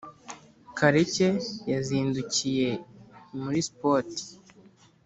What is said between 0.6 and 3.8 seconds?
kareke yazindukiye muri